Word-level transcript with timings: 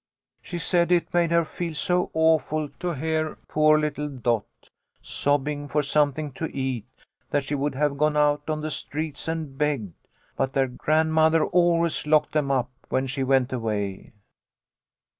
She 0.41 0.57
said 0.57 0.91
it 0.91 1.13
made 1.13 1.29
her 1.29 1.45
feel 1.45 1.75
so 1.75 2.09
awful 2.15 2.69
to 2.79 2.95
hear 2.95 3.37
poor 3.47 3.77
little 3.77 4.09
Dot 4.09 4.45
sob 4.99 5.43
bing 5.43 5.67
for 5.67 5.83
something 5.83 6.31
to 6.31 6.47
eat, 6.47 6.87
that 7.29 7.43
she 7.43 7.53
would 7.53 7.75
have 7.75 7.99
gone 7.99 8.17
out 8.17 8.49
on 8.49 8.61
the 8.61 8.71
streets 8.71 9.27
and 9.27 9.59
begged, 9.59 9.93
but 10.35 10.53
their 10.53 10.67
grandmother 10.67 11.45
always 11.45 12.07
locked 12.07 12.31
them 12.31 12.49
up 12.49 12.71
when 12.89 13.05
she 13.05 13.21
went 13.23 13.53
away." 13.53 14.11